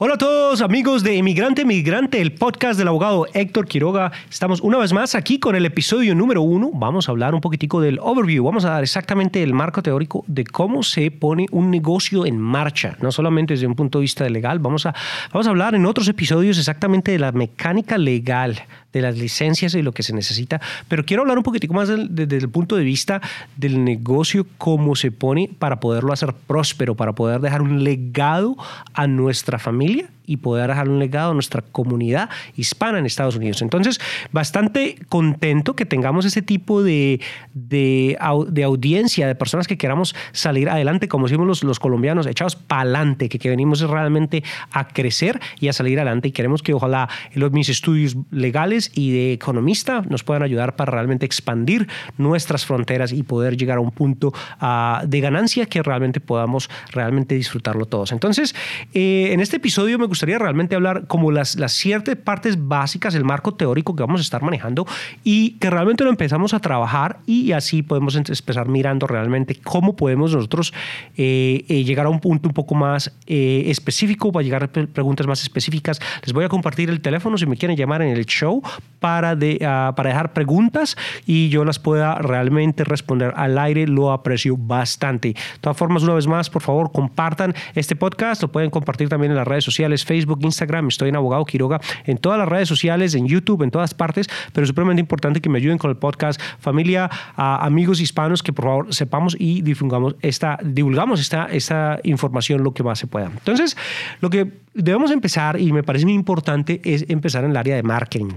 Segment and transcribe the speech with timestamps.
[0.00, 4.10] Hola a todos amigos de Emigrante Migrante, el podcast del abogado Héctor Quiroga.
[4.28, 6.70] Estamos una vez más aquí con el episodio número uno.
[6.72, 8.44] Vamos a hablar un poquitico del overview.
[8.44, 12.96] Vamos a dar exactamente el marco teórico de cómo se pone un negocio en marcha.
[13.00, 14.94] No solamente desde un punto de vista legal, vamos a,
[15.32, 18.60] vamos a hablar en otros episodios exactamente de la mecánica legal
[18.92, 22.36] de las licencias y lo que se necesita, pero quiero hablar un poquitico más desde
[22.38, 23.20] el punto de vista
[23.56, 28.56] del negocio, cómo se pone para poderlo hacer próspero, para poder dejar un legado
[28.94, 33.62] a nuestra familia y poder dejar un legado a nuestra comunidad hispana en Estados Unidos.
[33.62, 33.98] Entonces,
[34.30, 37.20] bastante contento que tengamos ese tipo de,
[37.54, 42.82] de, audiencia, de personas que queramos salir adelante, como decimos los, los colombianos, echados para
[42.82, 47.08] adelante, que, que venimos realmente a crecer y a salir adelante y queremos que ojalá
[47.34, 51.88] los, mis estudios legales y de economista nos puedan ayudar para realmente expandir
[52.18, 57.34] nuestras fronteras y poder llegar a un punto uh, de ganancia que realmente podamos realmente
[57.34, 58.12] disfrutarlo todos.
[58.12, 58.54] Entonces,
[58.92, 63.14] eh, en este episodio me gustaría gustaría realmente hablar como las, las ciertas partes básicas,
[63.14, 64.84] el marco teórico que vamos a estar manejando
[65.22, 70.34] y que realmente lo empezamos a trabajar y así podemos empezar mirando realmente cómo podemos
[70.34, 70.74] nosotros
[71.16, 75.24] eh, eh, llegar a un punto un poco más eh, específico, para llegar a preguntas
[75.28, 76.00] más específicas.
[76.24, 78.60] Les voy a compartir el teléfono si me quieren llamar en el show
[78.98, 80.96] para, de, uh, para dejar preguntas
[81.26, 83.86] y yo las pueda realmente responder al aire.
[83.86, 85.28] Lo aprecio bastante.
[85.28, 88.42] De todas formas, una vez más, por favor, compartan este podcast.
[88.42, 92.16] Lo pueden compartir también en las redes sociales Facebook, Instagram, estoy en Abogado Quiroga, en
[92.16, 95.58] todas las redes sociales, en YouTube, en todas partes, pero es supremamente importante que me
[95.58, 101.20] ayuden con el podcast, familia, amigos hispanos, que por favor sepamos y divulgamos esta, divulgamos
[101.20, 103.26] esta, esta información lo que más se pueda.
[103.26, 103.76] Entonces,
[104.20, 107.82] lo que debemos empezar, y me parece muy importante, es empezar en el área de
[107.82, 108.30] marketing.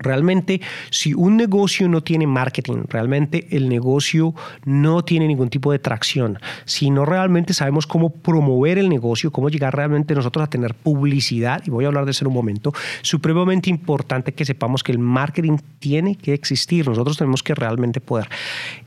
[0.00, 4.34] Realmente, si un negocio no tiene marketing, realmente el negocio
[4.64, 6.38] no tiene ningún tipo de tracción.
[6.64, 11.62] Si no realmente sabemos cómo promover el negocio, cómo llegar realmente nosotros a tener publicidad,
[11.66, 12.72] y voy a hablar de eso en un momento,
[13.02, 16.88] supremamente importante que sepamos que el marketing tiene que existir.
[16.88, 18.28] Nosotros tenemos que realmente poder.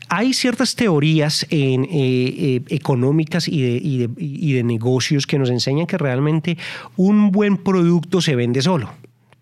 [0.09, 6.57] Hay ciertas teorías en, eh, eh, económicas y de, negocios que nos enseñan que realmente
[6.95, 8.89] un buen producto se vende solo.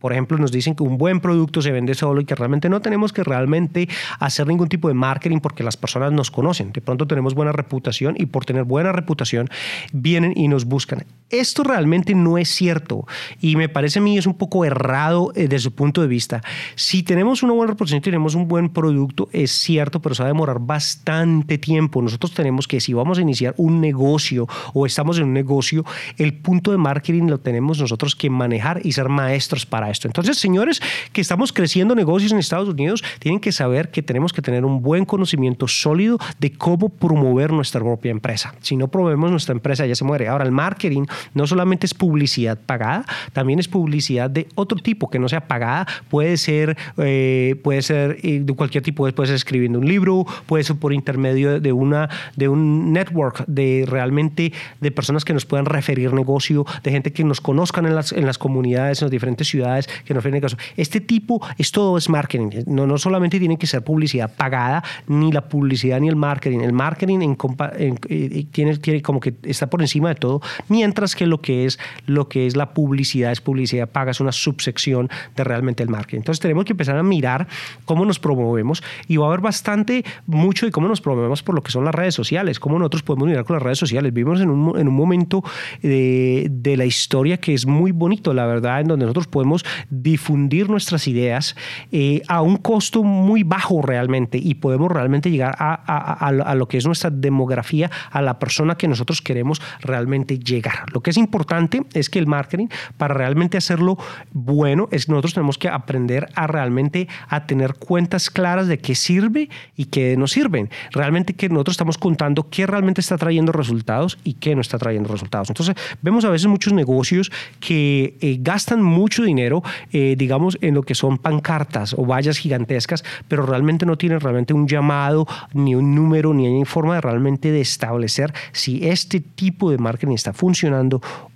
[0.01, 2.81] Por ejemplo, nos dicen que un buen producto se vende solo y que realmente no
[2.81, 3.87] tenemos que realmente
[4.19, 6.73] hacer ningún tipo de marketing porque las personas nos conocen.
[6.73, 9.49] De pronto tenemos buena reputación y por tener buena reputación
[9.93, 11.05] vienen y nos buscan.
[11.31, 13.07] Esto realmente no es cierto
[13.39, 16.41] y me parece a mí es un poco errado eh, desde su punto de vista.
[16.75, 20.27] Si tenemos una buena reputación y tenemos un buen producto, es cierto, pero se va
[20.27, 22.01] a demorar bastante tiempo.
[22.01, 25.85] Nosotros tenemos que, si vamos a iniciar un negocio o estamos en un negocio,
[26.17, 30.07] el punto de marketing lo tenemos nosotros que manejar y ser maestros para esto.
[30.07, 30.81] Entonces, señores
[31.13, 34.81] que estamos creciendo negocios en Estados Unidos, tienen que saber que tenemos que tener un
[34.81, 38.53] buen conocimiento sólido de cómo promover nuestra propia empresa.
[38.61, 40.27] Si no promovemos nuestra empresa, ya se muere.
[40.27, 45.19] Ahora, el marketing no solamente es publicidad pagada, también es publicidad de otro tipo que
[45.19, 45.87] no sea pagada.
[46.09, 50.63] Puede ser, eh, puede ser eh, de cualquier tipo, puede ser escribiendo un libro, puede
[50.63, 55.65] ser por intermedio de, una, de un network de realmente de personas que nos puedan
[55.65, 59.47] referir negocio, de gente que nos conozcan en las, en las comunidades, en las diferentes
[59.47, 60.57] ciudades que nos caso.
[60.77, 62.63] Este tipo es todo es marketing.
[62.65, 66.59] No, no solamente tiene que ser publicidad pagada, ni la publicidad ni el marketing.
[66.59, 67.35] El marketing
[67.77, 71.79] eh, tiene, tiene como que está por encima de todo, mientras que lo que es
[72.05, 76.17] lo que es la publicidad es publicidad paga, es una subsección de realmente el marketing.
[76.17, 77.47] Entonces tenemos que empezar a mirar
[77.85, 81.63] cómo nos promovemos y va a haber bastante mucho de cómo nos promovemos por lo
[81.63, 84.13] que son las redes sociales, cómo nosotros podemos mirar con las redes sociales.
[84.13, 85.43] Vivimos en un, en un momento
[85.81, 90.69] de, de la historia que es muy bonito, la verdad, en donde nosotros podemos difundir
[90.69, 91.55] nuestras ideas
[91.91, 96.77] eh, a un costo muy bajo realmente y podemos realmente llegar a, a, lo que
[96.77, 100.91] es nuestra demografía, a la persona que nosotros queremos realmente llegar.
[101.01, 102.67] Que es importante es que el marketing,
[102.97, 103.97] para realmente hacerlo
[104.31, 109.49] bueno, es nosotros tenemos que aprender a realmente a tener cuentas claras de qué sirve
[109.75, 110.69] y qué no sirven.
[110.91, 115.09] Realmente que nosotros estamos contando qué realmente está trayendo resultados y qué no está trayendo
[115.09, 115.49] resultados.
[115.49, 120.83] Entonces, vemos a veces muchos negocios que eh, gastan mucho dinero eh, digamos, en lo
[120.83, 125.95] que son pancartas o vallas gigantescas, pero realmente no tienen realmente un llamado, ni un
[125.95, 130.80] número, ni hay forma de realmente establecer si este tipo de marketing está funcionando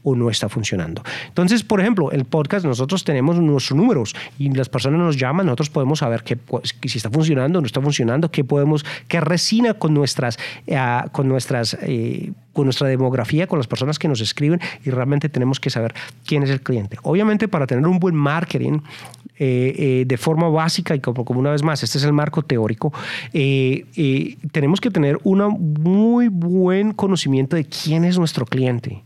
[0.06, 1.04] o no está funcionando.
[1.28, 5.70] Entonces, por ejemplo, el podcast nosotros tenemos nuestros números y las personas nos llaman, nosotros
[5.70, 9.74] podemos saber que, pues, si está funcionando o no está funcionando, qué podemos, qué resina
[9.74, 10.38] con nuestras,
[10.68, 10.78] eh,
[11.12, 15.60] con nuestras eh, con nuestra demografía, con las personas que nos escriben y realmente tenemos
[15.60, 15.94] que saber
[16.26, 16.98] quién es el cliente.
[17.04, 18.80] Obviamente para tener un buen marketing
[19.38, 22.94] eh, de forma básica y como, una vez más, este es el marco teórico,
[23.34, 25.40] tenemos que tener un
[25.82, 29.04] muy buen conocimiento de quién es nuestro cliente.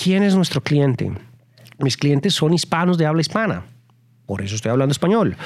[0.00, 1.10] ¿Quién es nuestro cliente?
[1.80, 3.64] mis clientes son hispanos de habla hispana.
[4.26, 5.36] Por eso estoy hablando español.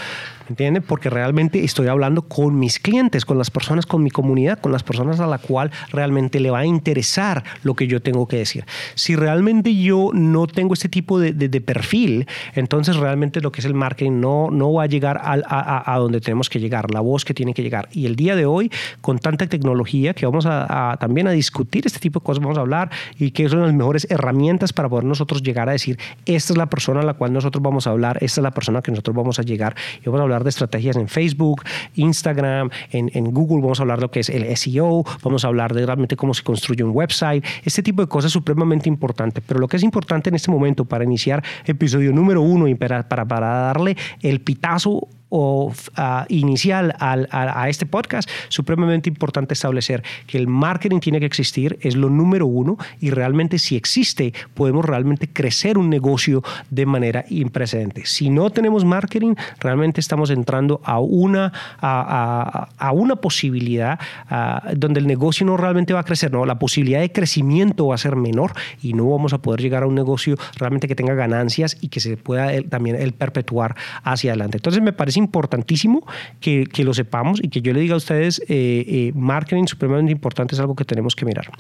[0.53, 0.83] ¿Entiende?
[0.83, 4.83] Porque realmente estoy hablando con mis clientes, con las personas, con mi comunidad, con las
[4.83, 8.67] personas a la cual realmente le va a interesar lo que yo tengo que decir.
[8.95, 11.33] Si realmente yo no tengo este tipo de,
[11.63, 15.99] perfil, entonces realmente lo que es el marketing no, no va a llegar a, a,
[15.99, 17.89] donde tenemos que llegar, la voz que tiene que llegar.
[17.91, 18.71] Y el día de hoy,
[19.01, 22.61] con tanta tecnología que vamos a, también a discutir este tipo de cosas, vamos a
[22.61, 26.59] hablar y qué son las mejores herramientas para poder nosotros llegar a decir, esta es
[26.59, 29.17] la persona a la cual nosotros vamos a hablar, esta es la persona que nosotros
[29.17, 31.63] vamos a llegar y vamos a hablar de estrategias en Facebook,
[31.95, 35.75] Instagram, en, Google, vamos a hablar de lo que es el SEO, vamos a hablar
[35.75, 39.41] de realmente cómo se construye un website, este tipo de cosas es supremamente importante.
[39.41, 43.09] Pero lo que es importante en este momento para iniciar episodio número uno y para,
[43.09, 50.37] para, para darle el pitazo o ah, inicial a, este podcast, supremamente importante establecer que
[50.37, 55.29] el marketing tiene que existir, es lo número uno y realmente si existe podemos realmente
[55.29, 58.05] crecer un negocio de manera imprecedente.
[58.05, 61.51] Si no tenemos marketing, realmente estamos entrando a una,
[61.81, 63.99] a, a una posibilidad
[64.29, 67.95] ah, donde el negocio no realmente va a crecer, no, la posibilidad de crecimiento va
[67.95, 68.53] a ser menor
[68.83, 72.01] y no vamos a poder llegar a un negocio realmente que tenga ganancias y que
[72.01, 74.59] se pueda también el perpetuar hacia adelante.
[74.59, 76.07] Entonces me parece importantísimo
[76.41, 80.13] que, que, lo sepamos y que yo le diga a ustedes, eh, eh, marketing supremamente
[80.13, 81.51] importante es algo que tenemos que mirar.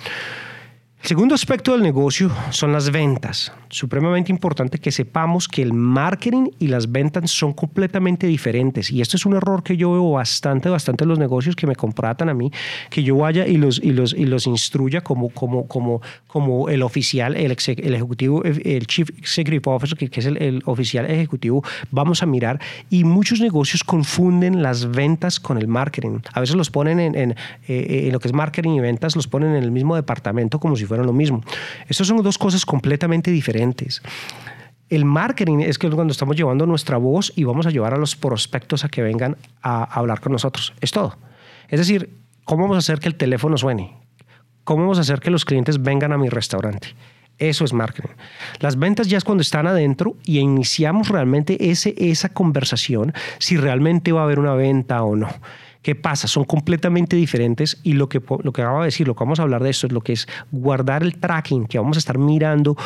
[1.02, 3.52] El segundo aspecto del negocio son las ventas.
[3.68, 8.88] Supremamente importante que sepamos que el marketing y las ventas son completamente diferentes.
[8.92, 11.74] Y esto es un error que yo veo bastante, bastante en los negocios que me
[11.74, 12.52] contratan a mí,
[12.88, 16.82] que yo vaya y los, y los, y los instruya como, como, como, como el
[16.82, 22.60] oficial, el, ejecutivo, el Chief Executive Officer, que, es el, oficial ejecutivo, vamos a mirar.
[22.90, 26.20] Y muchos negocios confunden las ventas con el marketing.
[26.32, 27.30] A veces los ponen en, en,
[27.66, 30.76] eh, en lo que es marketing y ventas, los ponen en el mismo departamento como
[30.76, 31.42] si fueran lo mismo.
[31.88, 34.02] Estas son dos cosas completamente diferentes.
[34.90, 38.14] El marketing es que cuando estamos llevando nuestra voz y vamos a llevar a los
[38.14, 40.74] prospectos a que vengan a hablar con nosotros.
[40.82, 41.16] Es todo.
[41.68, 42.10] Es decir,
[42.44, 43.96] ¿cómo vamos a hacer que el teléfono suene?
[44.64, 46.88] ¿Cómo vamos a hacer que los clientes vengan a mi restaurante?
[47.38, 48.10] Eso es marketing.
[48.60, 54.12] Las ventas ya es cuando están adentro y iniciamos realmente ese, esa conversación si realmente
[54.12, 55.30] va a haber una venta o no.
[55.82, 56.28] ¿Qué pasa?
[56.28, 59.42] Son completamente diferentes y lo que, lo que acabo de decir, lo que vamos a
[59.42, 62.76] hablar de esto es lo que es guardar el tracking, que vamos a estar mirando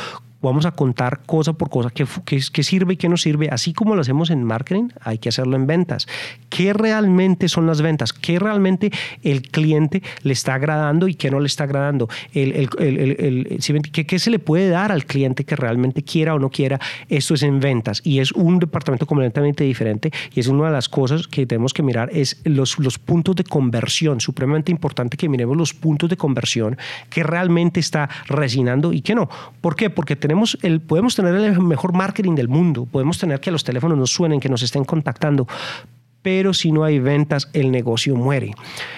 [0.43, 3.95] vamos a contar cosa por cosa qué, qué, sirve y qué no sirve, así como
[3.95, 6.07] lo hacemos en marketing, hay que hacerlo en ventas.
[6.49, 8.13] ¿Qué realmente son las ventas?
[8.13, 8.91] ¿Qué realmente
[9.23, 12.09] el cliente le está agradando y qué no le está agradando?
[12.33, 13.61] El, el,
[13.93, 16.81] ¿qué, ¿Qué se le puede dar al cliente que realmente quiera o no quiera?
[17.09, 20.89] Esto es en ventas y es un departamento completamente diferente y es una de las
[20.89, 25.57] cosas que tenemos que mirar es los, los puntos de conversión, supremamente importante que miremos
[25.57, 26.77] los puntos de conversión
[27.11, 29.29] que realmente está resinando y que no.
[29.61, 29.91] ¿Por qué?
[29.91, 33.97] Porque tenemos el, podemos tener el mejor marketing del mundo, podemos tener que los teléfonos
[33.97, 35.47] nos suenen, que nos estén contactando,
[36.27, 38.51] pero si no hay ventas, el negocio muere.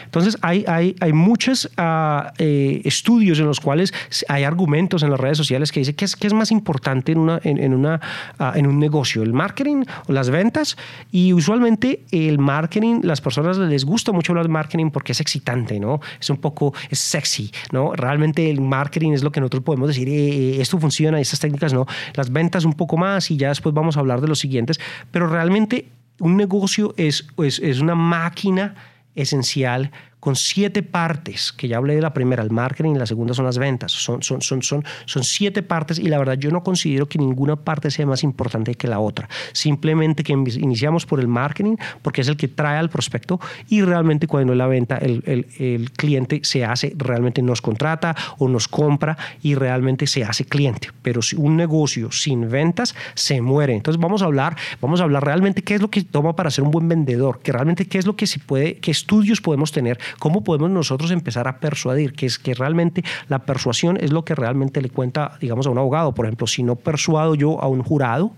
[0.06, 3.92] Entonces, hay, hay, hay muchos ah, eh, estudios en los cuales
[4.28, 7.19] hay argumentos en las redes sociales que dicen que es, que es más importante en,
[7.19, 8.00] una, en, una,
[8.38, 10.78] ah, en un negocio, el marketing o las ventas.
[11.12, 15.78] Y usualmente el marketing, las personas les gusta mucho hablar de marketing porque es excitante,
[15.78, 16.00] ¿no?
[16.18, 17.92] Es un poco, es sexy, ¿no?
[17.92, 21.75] Realmente el marketing es lo que nosotros podemos decir, eh, eh, esto funciona, estas técnicas
[21.75, 21.85] no.
[22.14, 24.80] Las ventas un poco más y ya después vamos a hablar de los siguientes.
[25.11, 28.75] Pero realmente un negocio es, es, es una máquina
[29.14, 33.34] esencial con siete partes, que ya hablé de la primera, el marketing, y la segunda
[33.34, 33.92] son las ventas.
[33.92, 37.56] Son, son, son, son, son siete partes y la verdad yo no considero que ninguna
[37.56, 39.28] parte sea más importante que la otra.
[39.52, 44.26] Simplemente que iniciamos por el marketing porque es el que trae al prospecto y realmente
[44.26, 48.68] cuando es la venta el, el, el cliente se hace, realmente nos contrata o nos
[48.68, 50.88] compra y realmente se hace cliente.
[51.02, 53.75] Pero si un negocio sin ventas se muere.
[53.75, 56.64] Entonces vamos a hablar, vamos a hablar realmente qué es lo que toma para ser
[56.64, 59.98] un buen vendedor, que realmente qué es lo que se puede, qué estudios podemos tener
[60.18, 62.12] ¿Cómo podemos nosotros empezar a persuadir?
[62.12, 65.78] Que es que realmente la persuasión es lo que realmente le cuenta, digamos, a un
[65.78, 66.14] abogado.
[66.14, 68.32] Por ejemplo, si no persuado yo a un jurado,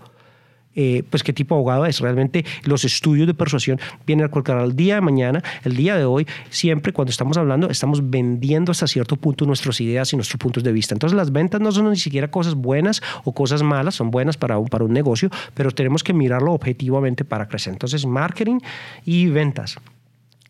[0.73, 1.99] eh, pues qué tipo de abogado es.
[1.99, 6.05] Realmente los estudios de persuasión vienen a colocar al día de mañana, el día de
[6.05, 10.63] hoy, siempre cuando estamos hablando, estamos vendiendo hasta cierto punto nuestras ideas y nuestros puntos
[10.63, 10.95] de vista.
[10.95, 14.57] Entonces las ventas no son ni siquiera cosas buenas o cosas malas, son buenas para
[14.57, 17.73] un, para un negocio, pero tenemos que mirarlo objetivamente para crecer.
[17.73, 18.59] Entonces marketing
[19.05, 19.77] y ventas.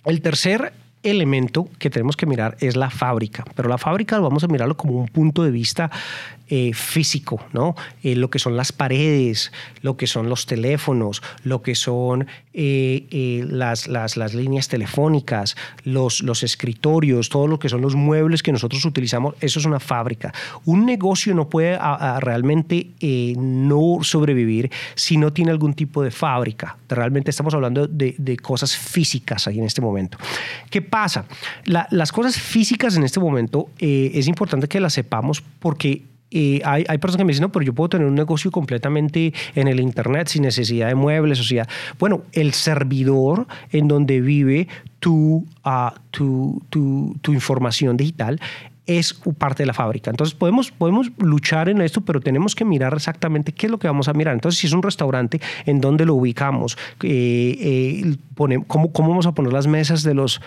[0.05, 0.73] El tercer
[1.03, 4.99] elemento que tenemos que mirar es la fábrica, pero la fábrica vamos a mirarlo como
[4.99, 5.89] un punto de vista
[6.53, 7.75] eh, físico, ¿no?
[8.03, 13.87] Eh, lo que son las paredes, lo que son los teléfonos, lo que son las,
[13.87, 15.55] las, las, líneas telefónicas,
[15.85, 19.79] los, los escritorios, todo lo que son los muebles que nosotros utilizamos, eso es una
[19.79, 20.33] fábrica.
[20.65, 21.79] Un negocio no puede
[22.19, 22.87] realmente
[23.37, 26.75] no sobrevivir si no tiene algún tipo de fábrica.
[26.89, 30.17] Realmente estamos hablando de, de cosas físicas ahí en este momento.
[30.69, 31.25] ¿Qué pasa?
[31.65, 36.97] las cosas físicas en este momento eh, es importante que las sepamos porque hay, hay,
[36.97, 40.27] personas que me dicen, no, pero yo puedo tener un negocio completamente en el Internet
[40.27, 41.67] sin necesidad de muebles, o sea,
[41.99, 44.67] bueno, el servidor en donde vive
[44.99, 48.39] tu, uh, tu, tu, tu información digital
[48.85, 50.09] es parte de la fábrica.
[50.09, 53.87] Entonces podemos, podemos luchar en esto, pero tenemos que mirar exactamente qué es lo que
[53.87, 54.33] vamos a mirar.
[54.33, 56.77] Entonces, si es un restaurante, ¿en dónde lo ubicamos?
[57.03, 58.15] Eh, eh,
[58.67, 60.41] cómo, ¿Cómo vamos a poner las mesas de los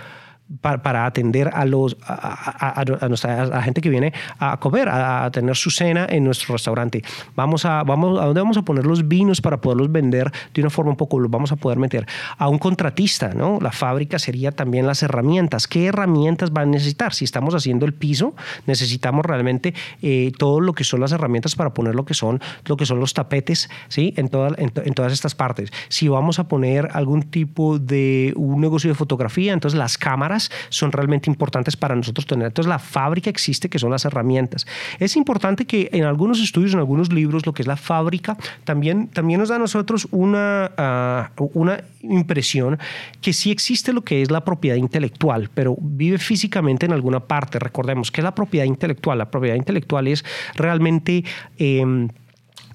[0.61, 5.71] para, atender a, los, a, a, nuestra, gente que viene a comer, a, tener su
[5.71, 7.03] cena en nuestro restaurante.
[7.35, 10.71] Vamos a, vamos, ¿A dónde vamos a poner los vinos para poderlos vender de una
[10.71, 12.07] forma un poco, los vamos a poder meter?
[12.37, 13.59] A un contratista, ¿no?
[13.61, 15.67] La fábrica sería también las herramientas.
[15.67, 17.15] ¿Qué herramientas van a necesitar?
[17.15, 18.35] Si estamos haciendo el piso,
[18.67, 22.77] necesitamos realmente eh, todo lo que son las herramientas para poner lo que son, lo
[22.77, 24.13] que son los tapetes, ¿sí?
[24.17, 25.73] En, en todas estas partes.
[25.89, 30.34] Si vamos a poner algún tipo de un negocio de fotografía, entonces las cámaras
[30.69, 32.47] son realmente importantes para nosotros tener.
[32.47, 34.67] Entonces la fábrica existe, que son las herramientas.
[34.99, 39.09] Es importante que en algunos estudios, en algunos libros, lo que es la fábrica, también,
[39.09, 42.79] también nos da a nosotros una, ah, una impresión
[43.21, 47.59] que sí existe lo que es la propiedad intelectual, pero vive físicamente en alguna parte.
[47.59, 49.19] Recordemos que es la propiedad intelectual.
[49.19, 50.25] La propiedad intelectual es
[50.55, 51.25] realmente...
[51.59, 52.09] Em,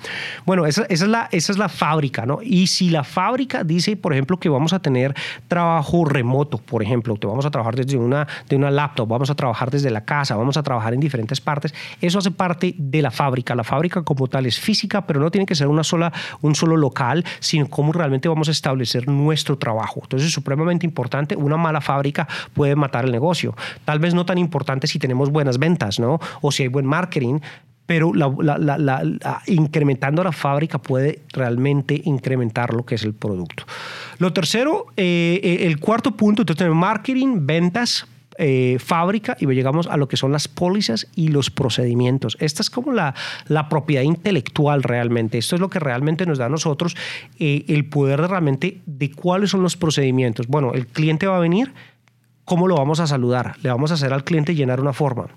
[0.46, 2.40] Bueno, esa, esa, es, la, esa es la fábrica, ¿no?
[2.42, 5.14] Y si la fábrica dice, por ejemplo, que vamos a tener
[5.48, 9.36] trabajo remoto, por ejemplo, que vamos a trabajar desde una, de una laptop, vamos a
[9.36, 13.12] trabajar desde la casa, vamos a trabajar en diferentes partes, eso hace parte de la
[13.12, 13.56] fábrica.
[13.56, 16.12] La fábrica como tal es física, pero no tiene que ser una sola,
[16.42, 20.02] un solo local, sino cómo realmente vamos a establecer nuestro trabajo.
[20.04, 21.36] Entonces, es supremamente importante.
[21.36, 23.56] Una mala fábrica puede matar el negocio.
[23.86, 26.20] Tal vez no tan importante si tenemos buenas ventas, ¿no?
[26.42, 27.40] O si hay buen marketing,
[27.92, 28.14] pero
[29.48, 33.66] incrementando la fábrica puede realmente incrementar lo que es el producto.
[34.18, 39.88] Lo tercero, eh, eh, el cuarto punto, entonces tenemos marketing, ventas, eh, fábrica y llegamos
[39.88, 42.38] a lo que son las pólizas y los procedimientos.
[42.40, 43.14] Esta es como la,
[43.70, 45.38] propiedad intelectual realmente.
[45.38, 46.96] Esto es lo que realmente nos da a nosotros
[47.38, 50.48] el poder de realmente de cuáles son los procedimientos.
[50.48, 51.74] Bueno, el cliente va a venir,
[52.52, 53.56] ¿Cómo lo vamos a saludar?
[53.64, 55.28] Le vamos a hacer al cliente llenar una forma.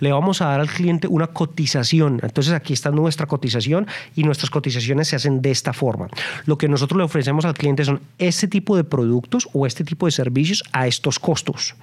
[0.00, 2.18] Le vamos a dar al cliente una cotización.
[2.20, 6.08] Entonces aquí está nuestra cotización y nuestras cotizaciones se hacen de esta forma.
[6.46, 10.06] Lo que nosotros le ofrecemos al cliente son este tipo de productos o este tipo
[10.06, 11.76] de servicios a estos costos.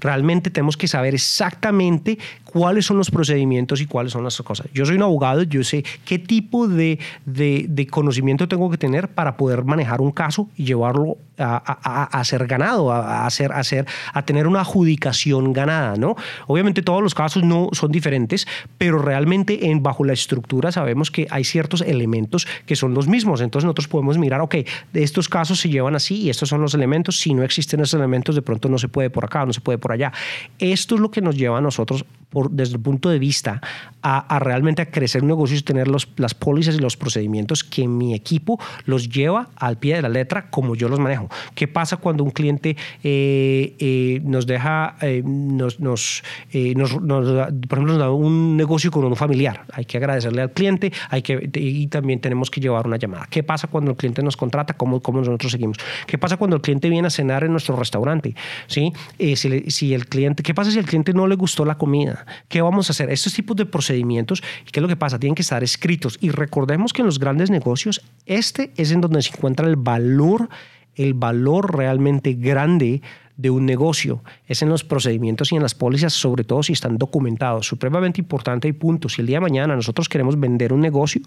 [0.00, 2.18] Realmente tenemos que saber exactamente
[2.52, 4.68] cuáles son los procedimientos y cuáles son las cosas.
[4.72, 9.36] Yo soy un abogado, yo sé qué tipo de, de, conocimiento tengo que tener para
[9.36, 11.56] poder manejar un caso y llevarlo a,
[12.18, 16.16] a, ser ganado, a, hacer, a, hacer, a tener una adjudicación ganada, ¿no?
[16.46, 21.26] Obviamente todos los casos no son diferentes, pero realmente en, bajo la estructura sabemos que
[21.30, 23.40] hay ciertos elementos que son los mismos.
[23.40, 24.56] Entonces nosotros podemos mirar, ok,
[24.94, 27.18] estos casos se llevan así y estos son los elementos.
[27.18, 29.78] Si no existen esos elementos, de pronto no se puede por acá, no se puede
[29.78, 30.12] por allá.
[30.58, 33.60] Esto es lo que nos lleva a nosotros por, desde el punto de vista
[34.02, 37.86] a, realmente a crecer un negocio y tener los, las pólizas y los procedimientos que
[37.88, 41.28] mi equipo los lleva al pie de la letra como yo los manejo.
[41.54, 47.92] ¿Qué pasa cuando un cliente eh, eh, nos deja, eh, nos, nos, nos, por ejemplo,
[47.92, 49.64] nos da un negocio con un familiar?
[49.72, 53.26] Hay que agradecerle al cliente hay que, y también tenemos que llevar una llamada.
[53.28, 54.74] ¿Qué pasa cuando el cliente nos contrata?
[54.74, 55.76] ¿Cómo, cómo nosotros seguimos?
[56.06, 58.34] ¿Qué pasa cuando el cliente viene a cenar en nuestro restaurante?
[58.66, 58.92] ¿Sí?
[59.18, 62.17] si, si el cliente, ¿Qué pasa si el cliente no le gustó la comida?
[62.48, 63.10] ¿Qué vamos a hacer?
[63.10, 65.18] Estos tipos de procedimientos, ¿qué es lo que pasa?
[65.18, 66.18] Tienen que estar escritos.
[66.20, 70.48] Y recordemos que en los grandes negocios, este es en donde se encuentra el valor,
[70.94, 73.02] el valor realmente grande
[73.38, 76.98] de un negocio, es en los procedimientos y en las pólizas, sobre todo si están
[76.98, 77.66] documentados.
[77.66, 79.08] Supremamente importante y punto.
[79.08, 81.22] Si el día de mañana nosotros queremos vender un negocio,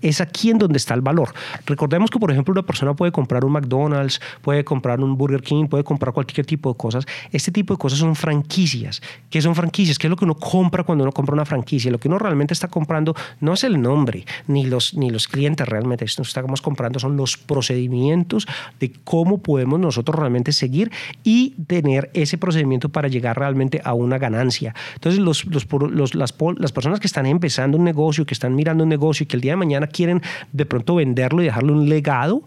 [0.00, 1.34] es aquí en donde está el valor.
[1.66, 5.66] Recordemos que, por ejemplo, una persona puede comprar un McDonald's, puede comprar un Burger King,
[5.66, 7.04] puede comprar cualquier tipo de cosas.
[7.30, 9.02] Este tipo de cosas son franquicias.
[9.28, 9.98] ¿Qué son franquicias?
[9.98, 11.90] ¿Qué es lo que uno compra cuando uno compra una franquicia?
[11.90, 15.68] Lo que uno realmente está comprando no es el nombre, ni los, ni los clientes
[15.68, 16.06] realmente.
[16.06, 18.48] Esto estamos comprando son los procedimientos
[18.78, 20.90] de cómo podemos nosotros realmente seguir
[21.22, 24.74] y tener ese procedimiento para llegar realmente a una ganancia.
[24.94, 28.90] Entonces, los, los, las, las personas que están empezando un negocio, que están mirando un
[28.90, 32.44] negocio y que el día de mañana quieren de pronto venderlo y dejarle un legado,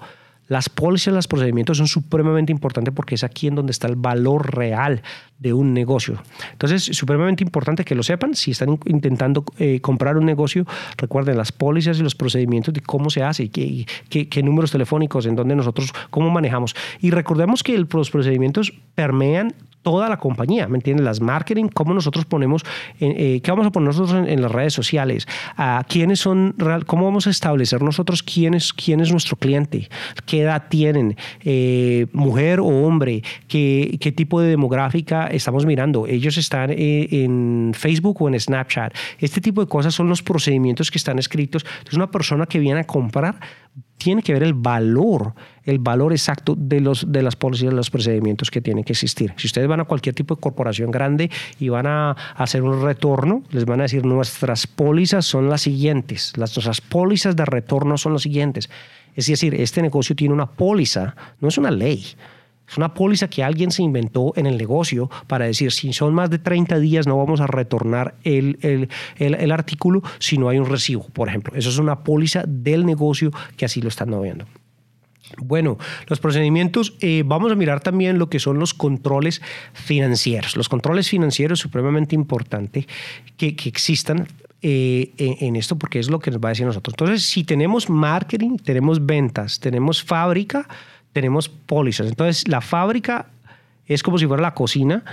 [0.54, 4.56] las pólizas, los procedimientos son supremamente importantes porque es aquí en donde está el valor
[4.56, 5.02] real
[5.40, 6.22] de un negocio.
[6.52, 8.36] Entonces, es supremamente importante que lo sepan.
[8.36, 10.66] Si están intentando eh, comprar un negocio,
[10.98, 15.26] recuerden las pólizas y los procedimientos de cómo se hace, qué, qué, qué números telefónicos,
[15.26, 16.76] en donde nosotros, cómo manejamos.
[17.02, 21.06] Y recordemos que los procedimientos permean toda la compañía, ¿me entiendes?
[21.06, 22.64] Las marketing, cómo nosotros ponemos,
[23.00, 26.56] eh, qué vamos a poner nosotros en, las redes sociales, a quiénes son,
[26.88, 29.90] cómo vamos a establecer nosotros quién es, quién es nuestro cliente,
[30.26, 36.08] qué edad tienen, eh, mujer o hombre, qué, qué tipo de demográfica estamos mirando.
[36.08, 38.94] Ellos están eh, en Facebook o en Snapchat.
[39.20, 41.66] Este tipo de cosas son los procedimientos que están escritos.
[41.66, 43.40] Entonces, una persona que viene a comprar
[43.98, 45.34] tiene que ver el valor,
[45.64, 49.34] el valor exacto de, los, de las pólizas, de los procedimientos que tienen que existir.
[49.38, 53.44] Si ustedes van a cualquier tipo de corporación grande y van a hacer un retorno,
[53.52, 58.14] les van a decir nuestras pólizas son las siguientes, las, nuestras pólizas de retorno son
[58.14, 58.70] las siguientes.
[59.16, 62.06] Es decir, este negocio tiene una póliza, no es una ley.
[62.68, 66.30] Es una póliza que alguien se inventó en el negocio para decir, si son más
[66.30, 70.66] de 30 días no vamos a retornar el, el, el, artículo si no hay un
[70.66, 71.54] recibo, por ejemplo.
[71.56, 74.46] Eso es una póliza del negocio que así lo están moviendo.
[75.38, 75.78] Bueno,
[76.08, 79.42] los procedimientos, eh, vamos a mirar también lo que son los controles
[79.74, 80.56] financieros.
[80.56, 82.88] Los controles financieros es supremamente importante
[83.38, 84.28] que, que existan
[84.66, 86.94] eh, en, esto porque es lo que nos va a decir nosotros.
[86.94, 90.70] Entonces, si tenemos marketing, tenemos ventas, tenemos fábrica,
[91.12, 92.08] tenemos pólizas.
[92.08, 93.28] Entonces, la fábrica
[93.86, 95.04] es como si fuera la cocina.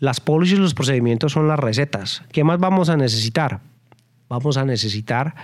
[0.00, 2.24] Las pólizas los procedimientos son las recetas.
[2.32, 3.60] ¿Qué más vamos a necesitar?
[4.28, 5.36] Vamos a necesitar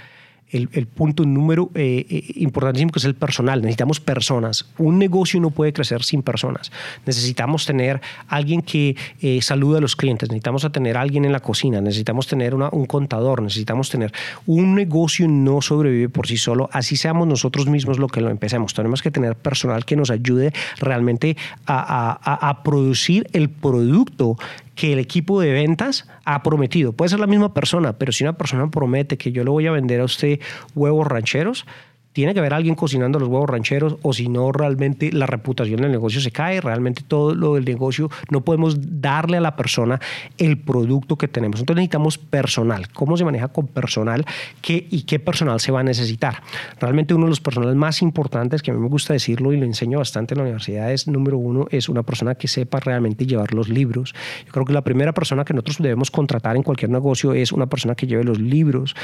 [0.50, 3.60] el, punto número eh, eh, importantísimo que es el personal.
[3.60, 4.66] Necesitamos personas.
[4.78, 6.70] Un negocio no puede crecer sin personas.
[7.06, 10.28] Necesitamos tener alguien que eh, saluda a los clientes.
[10.28, 11.80] Necesitamos tener alguien en la cocina.
[11.80, 13.42] Necesitamos tener un contador.
[13.42, 14.12] Necesitamos tener
[14.46, 16.68] un negocio no sobrevive por sí solo.
[16.72, 18.74] Así seamos nosotros mismos lo que lo empecemos.
[18.74, 24.36] Tenemos que tener personal que nos ayude realmente a producir el producto
[24.74, 26.92] que el equipo de ventas ha prometido.
[26.92, 29.72] Puede ser la misma persona, pero si una persona promete que yo le voy a
[29.72, 30.40] vender a usted
[30.74, 31.66] huevos rancheros,
[32.14, 35.90] tiene que haber alguien cocinando los huevos rancheros o si no realmente la reputación del
[35.90, 40.00] negocio se cae, realmente todo lo del negocio no podemos darle a la persona
[40.38, 41.58] el producto que tenemos.
[41.58, 42.88] Entonces necesitamos personal.
[42.92, 44.24] ¿Cómo se maneja con personal?
[44.62, 46.40] ¿Qué y qué personal se va a necesitar?
[46.80, 49.66] Realmente uno de los personales más importantes, que a mí me gusta decirlo y lo
[49.66, 53.52] enseño bastante en la universidad, es número uno, es una persona que sepa realmente llevar
[53.52, 54.14] los libros.
[54.46, 57.66] Yo creo que la primera persona que nosotros debemos contratar en cualquier negocio es una
[57.66, 58.94] persona que lleve los libros.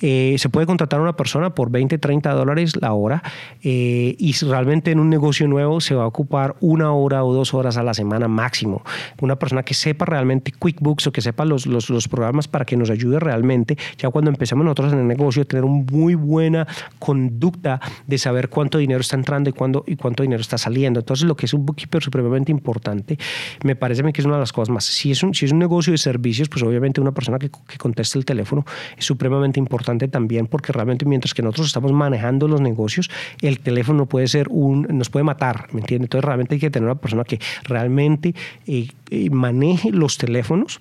[0.00, 3.22] Eh, se puede contratar a una persona por 20, 30 dólares la hora
[3.62, 7.54] eh, y realmente en un negocio nuevo se va a ocupar una hora o dos
[7.54, 8.82] horas a la semana máximo.
[9.20, 12.76] Una persona que sepa realmente QuickBooks o que sepa los, los, los programas para que
[12.76, 16.66] nos ayude realmente, ya cuando empecemos nosotros en el negocio, tener una muy buena
[16.98, 21.00] conducta de saber cuánto dinero está entrando y, cuándo, y cuánto dinero está saliendo.
[21.00, 23.18] Entonces, lo que es un bookkeeper supremamente importante,
[23.64, 24.84] me parece que es una de las cosas más.
[24.84, 27.78] Si es un, si es un negocio de servicios, pues obviamente una persona que, que
[27.78, 28.64] conteste el teléfono
[28.96, 34.06] es supremamente importante también porque realmente mientras que nosotros estamos manejando los negocios, el teléfono
[34.06, 36.06] puede ser un, nos puede matar, ¿me entiendes?
[36.06, 38.34] Entonces realmente hay que tener una persona que realmente
[38.66, 40.80] eh, eh, maneje los teléfonos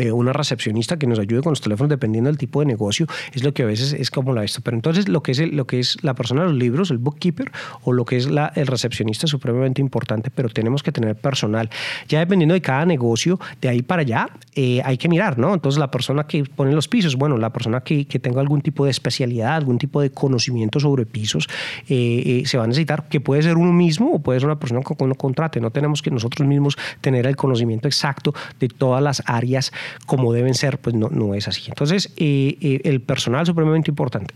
[0.00, 3.44] eh, una recepcionista que nos ayude con los teléfonos dependiendo del tipo de negocio, es
[3.44, 4.62] lo que a veces es como la esto.
[4.62, 7.52] Pero entonces lo que es, lo que es la persona de los libros, el bookkeeper,
[7.82, 11.68] o lo que es la, el recepcionista es supremamente importante, pero tenemos que tener personal.
[12.08, 15.52] Ya dependiendo de cada negocio, de ahí para allá, eh, hay que mirar, ¿no?
[15.52, 18.84] Entonces la persona que pone los pisos, bueno, la persona que, que tenga algún tipo
[18.84, 21.48] de especialidad, algún tipo de conocimiento sobre pisos,
[21.88, 24.80] eh, se va a necesitar, que puede ser uno mismo o puede ser una persona
[24.80, 25.60] que uno contrate.
[25.60, 29.72] No tenemos que nosotros mismos tener el conocimiento exacto de todas las áreas
[30.06, 31.64] como deben ser, pues no, no es así.
[31.68, 34.34] Entonces, eh, eh, el personal es supremamente importante.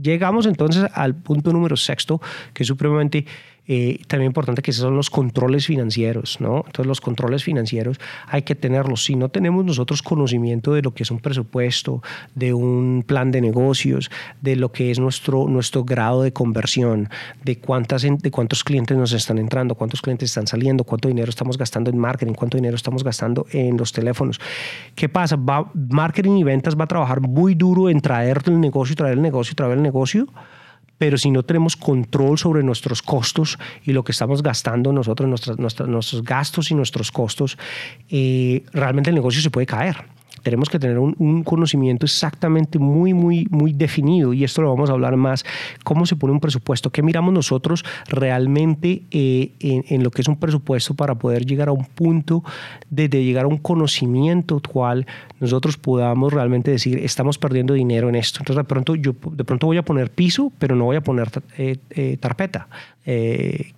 [0.00, 2.20] Llegamos entonces al punto número sexto,
[2.52, 3.26] que es supremamente
[3.68, 6.58] Eh, también importante que esos son los controles financieros, ¿no?
[6.66, 7.98] Entonces los controles financieros
[8.28, 9.04] hay que tenerlos.
[9.04, 12.02] Si no tenemos nosotros conocimiento de lo que es un presupuesto,
[12.34, 17.08] de un plan de negocios, de lo que es nuestro, nuestro grado de conversión,
[17.44, 21.58] de, cuántas, de cuántos clientes nos están entrando, cuántos clientes están saliendo, cuánto dinero estamos
[21.58, 24.38] gastando en marketing, cuánto dinero estamos gastando en los teléfonos.
[24.94, 25.36] ¿Qué pasa?
[25.36, 29.22] Va, marketing y ventas va a trabajar muy duro en traer el negocio, traer el
[29.22, 30.28] negocio, traer el negocio
[30.98, 35.28] pero si no tenemos control sobre nuestros costos y lo que estamos gastando nosotros,
[35.58, 37.58] nuestros gastos y nuestros costos,
[38.08, 40.15] eh, realmente el negocio se puede caer
[40.46, 44.92] tenemos que tener un, conocimiento exactamente muy, muy, muy definido y esto lo vamos a
[44.92, 45.44] hablar más,
[45.82, 50.36] cómo se pone un presupuesto, qué miramos nosotros realmente eh, en, lo que es un
[50.36, 52.44] presupuesto para poder llegar a un punto
[52.90, 55.04] de, llegar a un conocimiento cual
[55.40, 58.38] nosotros podamos realmente decir, estamos perdiendo dinero en esto.
[58.38, 61.28] Entonces de pronto yo de pronto voy a poner piso, pero no voy a poner
[61.58, 62.68] eh, eh, tarpeta.
[63.04, 63.72] Eh,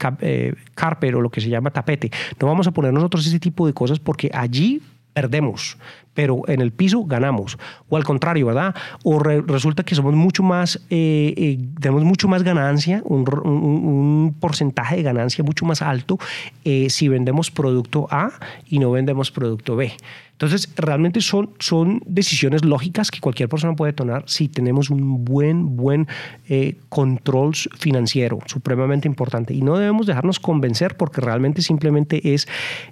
[0.74, 2.10] carpet o lo que se llama tapete.
[2.38, 4.82] No vamos a poner nosotros ese tipo de cosas porque allí
[5.18, 5.76] perdemos,
[6.18, 7.56] pero en el piso ganamos.
[7.88, 8.74] O al contrario, ¿verdad?
[9.04, 15.04] O resulta que somos mucho más, eh, eh, tenemos mucho más ganancia, un, porcentaje de
[15.04, 16.18] ganancia mucho más alto
[16.64, 18.32] eh, si vendemos producto A
[18.68, 19.92] y no vendemos producto B.
[20.38, 25.74] Entonces, realmente son, son decisiones lógicas que cualquier persona puede tomar si tenemos un buen,
[25.74, 26.06] buen
[26.48, 29.52] eh, control financiero, supremamente importante.
[29.52, 32.46] Y no debemos dejarnos convencer porque realmente simplemente es,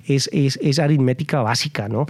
[0.09, 2.07] es, es, aritmética básica, ¿no?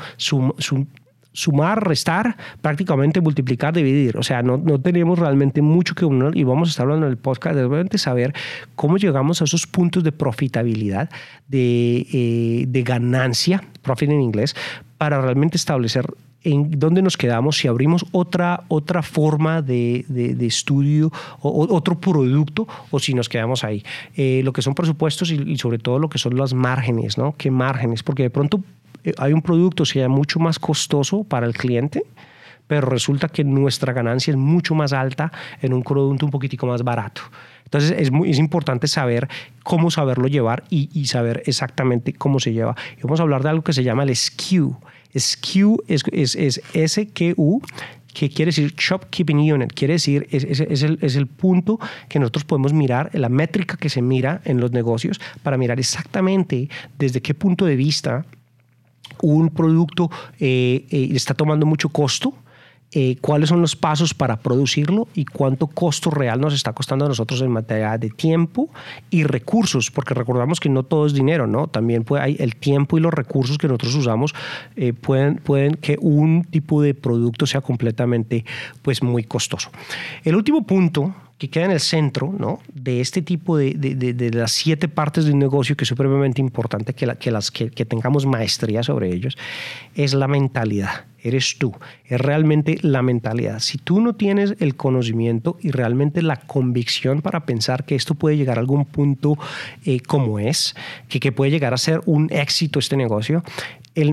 [1.37, 4.17] Sumar, restar, prácticamente multiplicar, dividir.
[4.17, 7.13] O sea, no, no tenemos realmente mucho que unir y vamos a estar hablando en
[7.13, 8.33] el podcast de realmente saber
[8.75, 11.11] cómo llegamos a esos puntos de profitabilidad,
[11.47, 14.57] de, eh, de ganancia, profit en inglés,
[14.97, 16.07] para realmente establecer
[16.43, 22.69] en dónde nos quedamos, si abrimos otra, otra forma de, de, estudio o otro producto
[22.91, 23.83] o si nos quedamos ahí.
[24.17, 27.35] Eh, lo que son presupuestos y, sobre todo lo que son las márgenes, ¿no?
[27.37, 28.05] ¿Qué márgenes?
[28.05, 28.63] Porque de pronto
[29.19, 32.03] hay un producto que sea mucho más costoso para el cliente,
[32.67, 36.83] pero resulta que nuestra ganancia es mucho más alta en un producto un poquitico más
[36.83, 37.23] barato.
[37.65, 39.29] Entonces es, muy, es importante saber
[39.63, 42.77] cómo saberlo llevar y, y, saber exactamente cómo se lleva.
[42.97, 44.77] Y vamos a hablar de algo que se llama el SKU.
[45.17, 47.61] SKU es, es, es SKU
[48.17, 52.45] que quiere decir Shopkeeping Unit, quiere decir, es, es, el, es, el, punto que nosotros
[52.45, 57.35] podemos mirar, la métrica que se mira en los negocios para mirar exactamente desde qué
[57.35, 58.25] punto de vista
[59.23, 62.35] un producto eh, eh, está tomando mucho costo
[62.93, 67.09] eh, cuáles son los pasos para producirlo y cuánto costo real nos está costando a
[67.09, 68.71] nosotros en materia de tiempo
[69.11, 71.67] y recursos, porque recordamos que no todo es dinero, ¿no?
[71.67, 74.35] También puede, hay el tiempo y los recursos que nosotros usamos
[74.77, 78.45] eh, pueden, pueden que un tipo de producto sea completamente
[78.83, 79.71] pues muy costoso.
[80.23, 82.61] El último punto que queda en el centro ¿no?
[82.73, 86.41] de este tipo de, de, de, las siete partes de un negocio que es supremamente
[86.41, 89.37] importante que, la, que, las, que, que tengamos maestría sobre ellos,
[89.95, 93.61] es la mentalidad eres tú, es realmente la mentalidad.
[93.61, 98.37] Si tú no tienes el conocimiento y realmente la convicción para pensar que esto puede
[98.37, 99.37] llegar a algún punto
[99.85, 100.75] eh, como es,
[101.09, 103.43] que, que puede llegar a ser un éxito este negocio,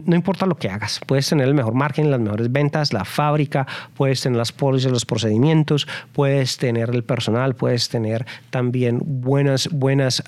[0.05, 3.67] no importa lo que hagas, puedes tener el mejor marketing, las mejores ventas, la fábrica,
[3.95, 10.23] puedes tener las pólizas, los procedimientos, puedes tener el personal, puedes tener también buenas, buenas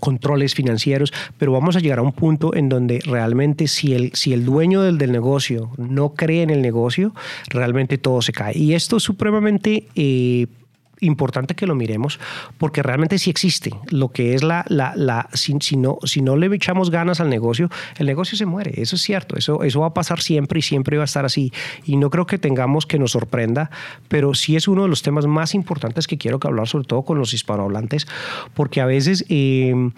[0.00, 4.32] controles financieros, pero vamos a llegar a un punto en donde realmente si el, si
[4.32, 7.14] el dueño del, del negocio no cree en el negocio,
[7.48, 8.56] realmente todo se cae.
[8.56, 9.86] Y esto es supremamente...
[9.94, 10.46] Eh,
[11.02, 12.18] importante que lo miremos
[12.58, 13.70] porque realmente sí existe.
[13.90, 17.28] Lo que es la, la, la si, si, no, si no le echamos ganas al
[17.28, 18.80] negocio, el negocio se muere.
[18.80, 19.36] Eso es cierto.
[19.36, 21.52] Eso, eso va a pasar siempre y siempre va a estar así.
[21.84, 23.70] Y no creo que tengamos que nos sorprenda,
[24.08, 27.02] pero sí es uno de los temas más importantes que quiero que hablar, sobre todo
[27.02, 28.06] con los hispanohablantes,
[28.54, 29.24] porque a veces...
[29.28, 29.90] Eh,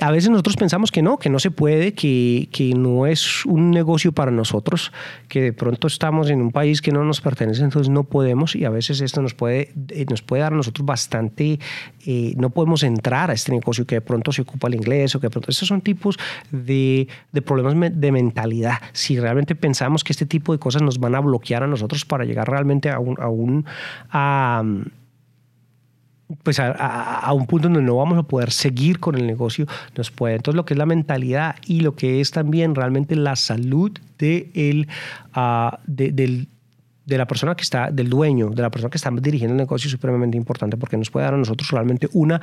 [0.00, 3.70] a veces nosotros pensamos que no, que no se puede, que, que, no es un
[3.70, 4.92] negocio para nosotros,
[5.28, 8.64] que de pronto estamos en un país que no nos pertenece, entonces no podemos y
[8.64, 11.60] a veces esto nos puede, eh, nos puede dar a nosotros bastante,
[12.06, 15.20] eh, no podemos entrar a este negocio que de pronto se ocupa el inglés o
[15.20, 16.18] que de pronto, estos son tipos
[16.50, 18.78] de, de problemas de mentalidad.
[18.92, 22.24] Si realmente pensamos que este tipo de cosas nos van a bloquear a nosotros para
[22.24, 23.16] llegar realmente a un...
[23.20, 23.64] A un
[24.10, 24.62] a,
[26.42, 30.36] pues a, un punto donde no vamos a poder seguir con el negocio, nos puede.
[30.36, 34.50] Entonces, lo que es la mentalidad y lo que es también realmente la salud de,
[34.54, 34.88] el,
[35.34, 36.46] ah, de,
[37.06, 39.92] la persona que está, del dueño, de la persona que está dirigiendo el negocio es
[39.92, 42.40] supremamente importante porque nos puede dar a nosotros realmente una,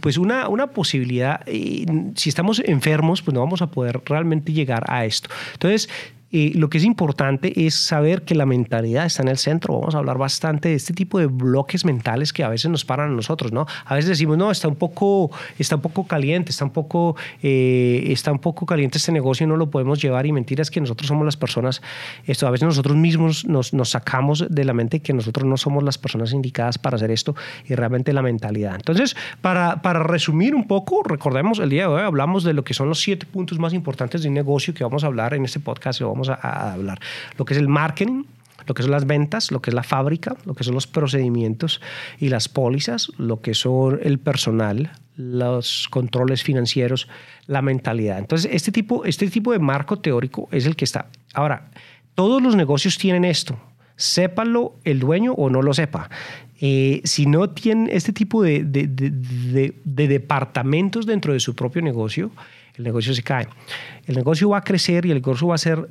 [0.00, 1.46] pues una, una posibilidad.
[1.48, 5.28] Y si estamos enfermos, pues no vamos a poder realmente llegar a esto.
[5.54, 5.88] Entonces,
[6.36, 9.78] eh, lo que es importante es saber que la mentalidad está en el centro.
[9.78, 13.12] Vamos a hablar bastante de este tipo de bloques mentales que a veces nos paran
[13.12, 13.66] a nosotros, ¿no?
[13.84, 18.06] A veces decimos, no, está un poco, está un poco caliente, está un poco, eh,
[18.08, 21.24] está un poco caliente este negocio, no lo podemos llevar y mentiras que nosotros somos
[21.24, 21.80] las personas,
[22.26, 25.98] esto a veces nosotros mismos nos, sacamos de la mente que nosotros no somos las
[25.98, 27.36] personas indicadas para hacer esto
[27.68, 28.74] y realmente la mentalidad.
[28.74, 32.74] Entonces, para, para resumir un poco, recordemos, el día de hoy hablamos de lo que
[32.74, 35.60] son los siete puntos más importantes de un negocio que vamos a hablar en este
[35.60, 37.00] podcast, vamos a, hablar.
[37.38, 38.24] Lo que es el marketing,
[38.66, 41.80] lo que son las ventas, lo que es la fábrica, lo que son los procedimientos
[42.18, 47.08] y las pólizas, lo que son el personal, los controles financieros,
[47.46, 48.18] la mentalidad.
[48.18, 51.06] Entonces, este tipo, este tipo de marco teórico es el que está.
[51.34, 51.70] Ahora,
[52.14, 53.58] todos los negocios tienen esto.
[53.96, 56.10] Sépalo el dueño o no lo sepa.
[56.60, 62.30] Eh, si no tienen este tipo de, de, de departamentos dentro de su propio negocio,
[62.76, 63.48] el negocio se cae.
[64.06, 65.86] El negocio va a crecer y el negocio va a ser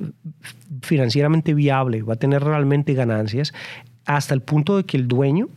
[0.82, 3.52] financieramente viable, va a tener realmente ganancias
[4.04, 5.48] hasta el punto de que el dueño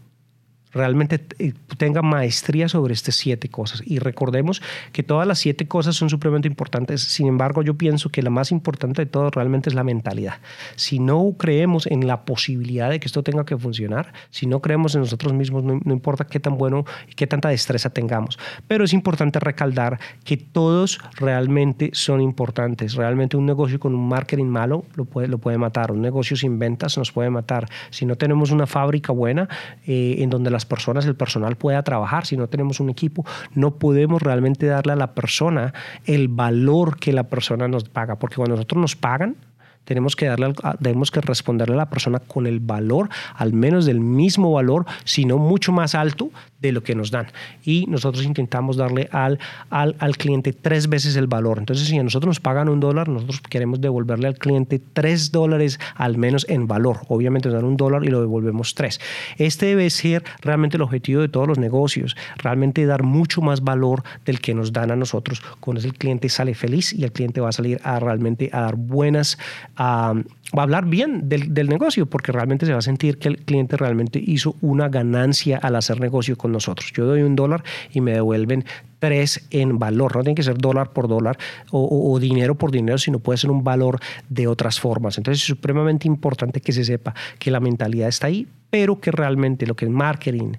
[0.74, 3.82] realmente eh, tenga maestría sobre estas siete cosas.
[3.86, 7.02] Y recordemos que todas las siete cosas son supremamente importantes.
[7.02, 10.36] Sin embargo, yo pienso que la más importante de todo realmente es la mentalidad.
[10.76, 14.96] Si no creemos en la posibilidad de que esto tenga que funcionar, si no creemos
[14.96, 18.38] en nosotros mismos, no, no importa qué tan bueno y qué tanta destreza tengamos.
[18.68, 22.96] Pero es importante recaldar que todos realmente son importantes.
[22.96, 25.92] Realmente un negocio con un marketing malo lo puede, lo puede matar.
[25.92, 27.68] Un negocio sin ventas nos puede matar.
[27.90, 29.48] Si no tenemos una fábrica buena
[29.86, 33.76] eh, en donde las personas, el personal pueda trabajar, si no tenemos un equipo, no
[33.76, 35.74] podemos realmente darle a la persona
[36.06, 39.36] el valor que la persona nos paga, porque cuando nosotros nos pagan,
[39.88, 44.02] tenemos que, darle, tenemos que responderle a la persona con el valor, al menos del
[44.02, 47.28] mismo valor, sino mucho más alto de lo que nos dan.
[47.63, 51.60] Y nosotros intentamos darle al, al, al, cliente tres veces el valor.
[51.60, 55.80] Entonces, si a nosotros nos pagan un dólar, nosotros queremos devolverle al cliente tres dólares
[55.95, 57.00] al menos en valor.
[57.08, 59.00] Obviamente nos dan un dólar y lo devolvemos tres.
[59.38, 64.04] Este debe ser realmente el objetivo de todos los negocios, realmente dar mucho más valor
[64.26, 65.41] del que nos dan a nosotros.
[65.62, 68.62] Con eso el cliente sale feliz y el cliente va a salir a realmente a
[68.62, 69.38] dar buenas
[69.78, 73.38] a, a hablar bien del, del, negocio porque realmente se va a sentir que el
[73.38, 76.92] cliente realmente hizo una ganancia al hacer negocio con nosotros.
[76.94, 78.66] Yo doy un dólar y me devuelven
[79.00, 80.16] tres en valor.
[80.16, 81.38] No tiene que ser dólar por dólar
[81.72, 85.18] o, o, o, dinero por dinero, sino puede ser un valor de otras formas.
[85.18, 89.66] Entonces es supremamente importante que se sepa que la mentalidad está ahí, pero que realmente
[89.66, 90.54] lo que es marketing,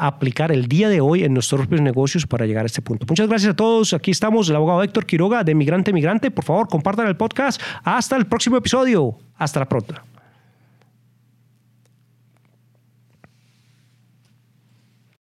[0.00, 3.06] aplicar el día de hoy en nuestros propios negocios para llegar a este punto.
[3.08, 3.92] Muchas gracias a todos.
[3.92, 6.30] Aquí estamos, el abogado Héctor Quiroga de Migrante Migrante.
[6.30, 7.60] Por favor, compartan el podcast.
[7.84, 9.16] Hasta el próximo episodio.
[9.36, 10.11] Hasta la pronto.